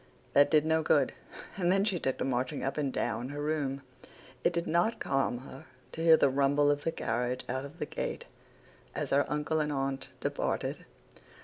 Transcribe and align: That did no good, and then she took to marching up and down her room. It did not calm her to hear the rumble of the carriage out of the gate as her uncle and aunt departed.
That 0.33 0.49
did 0.49 0.65
no 0.65 0.81
good, 0.81 1.13
and 1.57 1.71
then 1.71 1.85
she 1.85 1.99
took 1.99 2.17
to 2.17 2.23
marching 2.25 2.63
up 2.63 2.75
and 2.75 2.91
down 2.91 3.29
her 3.29 3.39
room. 3.39 3.83
It 4.43 4.51
did 4.51 4.65
not 4.65 4.99
calm 4.99 5.37
her 5.41 5.65
to 5.91 6.01
hear 6.01 6.17
the 6.17 6.27
rumble 6.31 6.71
of 6.71 6.83
the 6.83 6.91
carriage 6.91 7.45
out 7.47 7.65
of 7.65 7.77
the 7.77 7.85
gate 7.85 8.25
as 8.95 9.11
her 9.11 9.29
uncle 9.31 9.59
and 9.59 9.71
aunt 9.71 10.09
departed. 10.19 10.85